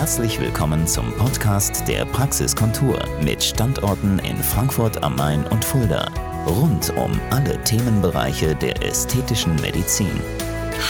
[0.00, 6.10] Herzlich willkommen zum Podcast der Praxiskontur mit Standorten in Frankfurt am Main und Fulda.
[6.46, 10.18] Rund um alle Themenbereiche der ästhetischen Medizin.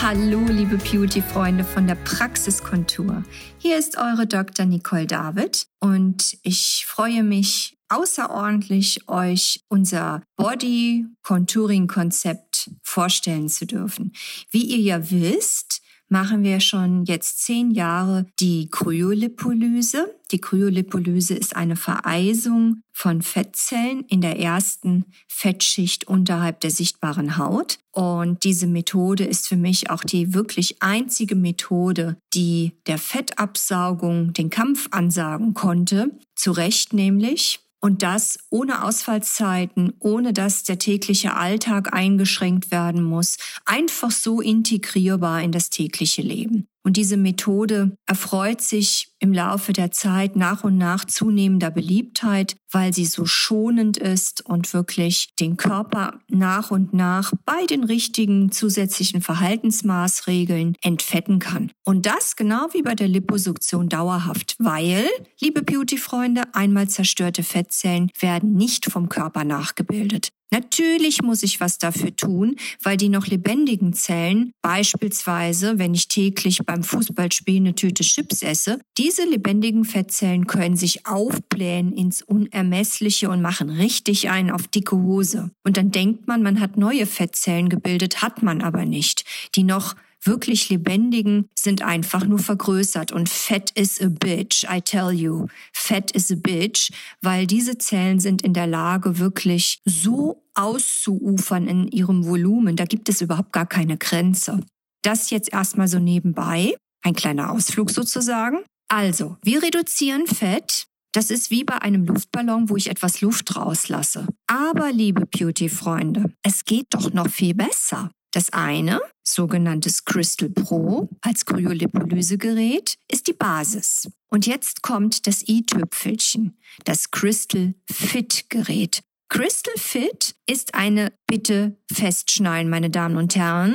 [0.01, 3.25] Hallo, liebe Beauty-Freunde von der Praxiskontur.
[3.59, 4.65] Hier ist eure Dr.
[4.65, 14.13] Nicole David und ich freue mich außerordentlich, euch unser Body-Contouring-Konzept vorstellen zu dürfen.
[14.53, 20.15] Wie ihr ja wisst, machen wir schon jetzt zehn Jahre die Kryolipolyse.
[20.33, 27.79] Die Kryolipolyse ist eine Vereisung von Fettzellen in der ersten Fettschicht unterhalb der sichtbaren Haut.
[27.93, 34.51] Und diese Methode ist für mich auch die wirklich einzige Methode, die der Fettabsaugung den
[34.51, 36.11] Kampf ansagen konnte.
[36.35, 37.61] Zu Recht nämlich.
[37.81, 45.43] Und das ohne Ausfallzeiten, ohne dass der tägliche Alltag eingeschränkt werden muss, einfach so integrierbar
[45.43, 46.69] in das tägliche Leben.
[46.83, 52.95] Und diese Methode erfreut sich im Laufe der Zeit nach und nach zunehmender Beliebtheit, weil
[52.95, 59.21] sie so schonend ist und wirklich den Körper nach und nach bei den richtigen zusätzlichen
[59.21, 61.71] Verhaltensmaßregeln entfetten kann.
[61.85, 65.07] Und das genau wie bei der Liposuktion dauerhaft, weil,
[65.39, 70.31] liebe Beauty-Freunde, einmal zerstörte Fettzellen werden nicht vom Körper nachgebildet.
[70.53, 76.59] Natürlich muss ich was dafür tun, weil die noch lebendigen Zellen, beispielsweise wenn ich täglich
[76.67, 83.43] beim Fußballspielen eine Tüte Chips esse, diese lebendigen Fettzellen können sich aufblähen ins Unermessliche und
[83.43, 85.51] machen richtig einen auf dicke Hose.
[85.63, 89.25] Und dann denkt man, man hat neue Fettzellen gebildet, hat man aber nicht.
[89.55, 95.11] Die noch wirklich lebendigen sind einfach nur vergrößert und Fett is a bitch, I tell
[95.11, 95.47] you.
[95.73, 96.91] Fett is a bitch,
[97.21, 102.77] weil diese Zellen sind in der Lage, wirklich so auszuufern in ihrem Volumen.
[102.77, 104.61] Da gibt es überhaupt gar keine Grenze.
[105.03, 106.75] Das jetzt erstmal so nebenbei.
[107.03, 108.59] Ein kleiner Ausflug sozusagen.
[108.89, 110.87] Also, wir reduzieren Fett.
[111.13, 114.27] Das ist wie bei einem Luftballon, wo ich etwas Luft rauslasse.
[114.47, 118.11] Aber, liebe Beauty-Freunde, es geht doch noch viel besser.
[118.33, 124.09] Das eine, sogenanntes Crystal Pro als Kryolipolysegerät, ist die Basis.
[124.29, 129.03] Und jetzt kommt das i-Tüpfelchen, das Crystal Fit Gerät.
[129.29, 133.75] Crystal Fit ist eine, bitte festschnallen, meine Damen und Herren,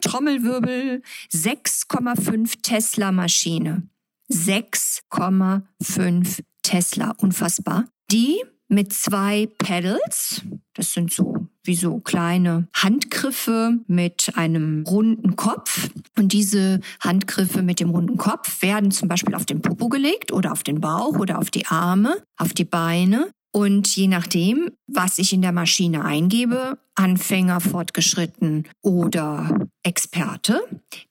[0.00, 3.88] Trommelwirbel, 6,5 Tesla Maschine.
[4.30, 7.86] 6,5 Tesla, unfassbar.
[8.10, 10.42] Die mit zwei Pedals,
[10.74, 15.88] das sind so wie so kleine Handgriffe mit einem runden Kopf.
[16.16, 20.52] Und diese Handgriffe mit dem runden Kopf werden zum Beispiel auf den Popo gelegt oder
[20.52, 23.30] auf den Bauch oder auf die Arme, auf die Beine.
[23.56, 30.60] Und je nachdem, was ich in der Maschine eingebe, Anfänger, fortgeschritten oder Experte,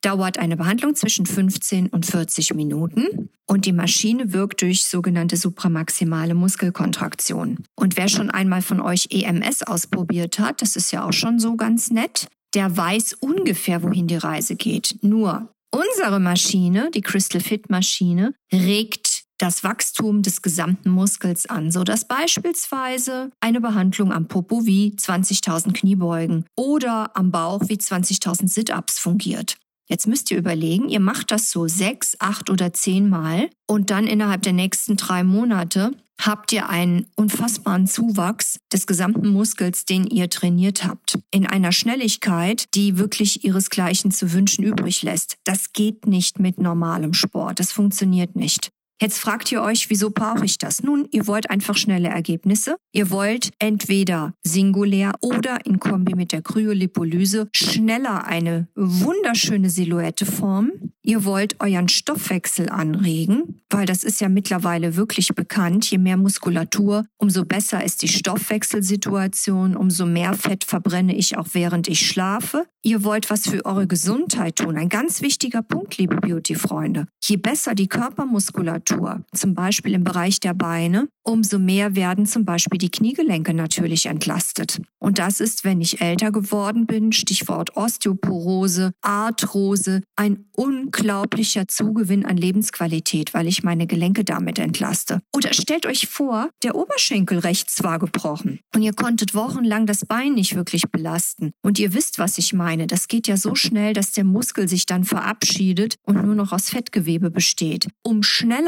[0.01, 6.33] dauert eine Behandlung zwischen 15 und 40 Minuten und die Maschine wirkt durch sogenannte supramaximale
[6.33, 7.59] Muskelkontraktion.
[7.75, 11.55] Und wer schon einmal von euch EMS ausprobiert hat, das ist ja auch schon so
[11.55, 14.97] ganz nett, der weiß ungefähr, wohin die Reise geht.
[15.01, 19.02] Nur unsere Maschine, die Crystal Fit Maschine, regt
[19.37, 25.73] das Wachstum des gesamten Muskels an, so dass beispielsweise eine Behandlung am Popo wie 20.000
[25.73, 29.57] Kniebeugen oder am Bauch wie 20.000 Sit-ups fungiert.
[29.87, 34.07] Jetzt müsst ihr überlegen, ihr macht das so sechs, acht oder zehn Mal und dann
[34.07, 35.91] innerhalb der nächsten drei Monate
[36.21, 41.19] habt ihr einen unfassbaren Zuwachs des gesamten Muskels, den ihr trainiert habt.
[41.31, 45.37] In einer Schnelligkeit, die wirklich ihresgleichen zu wünschen übrig lässt.
[45.43, 47.59] Das geht nicht mit normalem Sport.
[47.59, 48.71] Das funktioniert nicht.
[49.01, 50.83] Jetzt fragt ihr euch, wieso brauche ich das?
[50.83, 52.77] Nun, ihr wollt einfach schnelle Ergebnisse.
[52.93, 60.93] Ihr wollt entweder singulär oder in Kombi mit der Kryolipolyse schneller eine wunderschöne Silhouette formen.
[61.01, 65.89] Ihr wollt euren Stoffwechsel anregen, weil das ist ja mittlerweile wirklich bekannt.
[65.91, 71.89] Je mehr Muskulatur, umso besser ist die Stoffwechselsituation, umso mehr Fett verbrenne ich auch während
[71.89, 72.67] ich schlafe.
[72.83, 74.77] Ihr wollt was für eure Gesundheit tun.
[74.77, 77.07] Ein ganz wichtiger Punkt, liebe Beauty-Freunde.
[77.21, 82.77] Je besser die Körpermuskulatur, zum Beispiel im Bereich der Beine, umso mehr werden zum Beispiel
[82.77, 84.81] die Kniegelenke natürlich entlastet.
[84.99, 92.37] Und das ist, wenn ich älter geworden bin, Stichwort Osteoporose, Arthrose, ein unglaublicher Zugewinn an
[92.37, 95.21] Lebensqualität, weil ich meine Gelenke damit entlaste.
[95.35, 100.33] Oder stellt euch vor, der Oberschenkel rechts war gebrochen und ihr konntet wochenlang das Bein
[100.33, 101.51] nicht wirklich belasten.
[101.61, 102.87] Und ihr wisst, was ich meine.
[102.87, 106.69] Das geht ja so schnell, dass der Muskel sich dann verabschiedet und nur noch aus
[106.69, 107.87] Fettgewebe besteht.
[108.03, 108.23] Um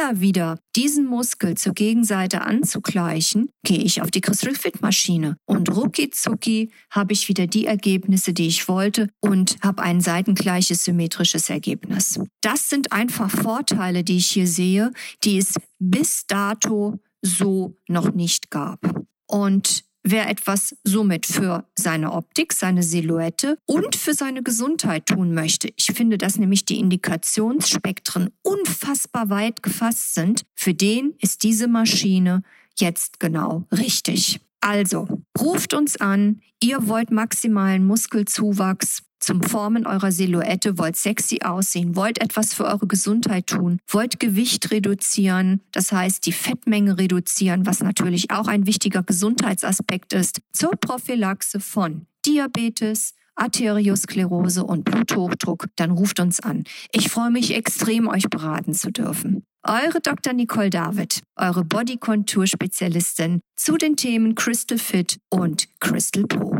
[0.06, 5.75] schneller wieder diesen Muskel zur Gegenseite anzugleichen, gehe ich auf die Crystal Fit Maschine und
[5.75, 11.50] rucki zucki habe ich wieder die Ergebnisse, die ich wollte und habe ein seitengleiches symmetrisches
[11.50, 12.19] Ergebnis.
[12.42, 14.92] Das sind einfach Vorteile, die ich hier sehe,
[15.24, 18.80] die es bis dato so noch nicht gab.
[19.28, 25.74] Und wer etwas somit für seine Optik, seine Silhouette und für seine Gesundheit tun möchte.
[25.75, 30.44] Ich finde, dass nämlich die Indikationsspektren unfassbar weit gefasst sind.
[30.56, 32.44] Für den ist diese Maschine
[32.78, 34.40] jetzt genau richtig.
[34.62, 35.07] Also,
[35.40, 42.21] ruft uns an, ihr wollt maximalen Muskelzuwachs zum Formen eurer Silhouette, wollt sexy aussehen, wollt
[42.21, 48.31] etwas für eure Gesundheit tun, wollt Gewicht reduzieren, das heißt die Fettmenge reduzieren, was natürlich
[48.31, 56.39] auch ein wichtiger Gesundheitsaspekt ist, zur Prophylaxe von Diabetes, Arteriosklerose und Bluthochdruck, dann ruft uns
[56.39, 56.63] an.
[56.91, 59.44] Ich freue mich extrem, euch beraten zu dürfen.
[59.63, 60.33] Eure Dr.
[60.33, 66.59] Nicole David, eure Bodykontur-Spezialistin zu den Themen Crystal Fit und Crystal Pro.